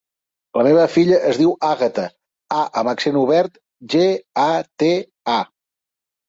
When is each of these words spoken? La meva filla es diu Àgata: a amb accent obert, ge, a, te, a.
La 0.59 0.61
meva 0.67 0.85
filla 0.93 1.19
es 1.31 1.39
diu 1.41 1.51
Àgata: 1.71 2.05
a 2.61 2.63
amb 2.81 2.91
accent 2.95 3.19
obert, 3.21 3.61
ge, 3.95 4.03
a, 4.47 4.49
te, 4.85 4.91
a. 5.37 5.39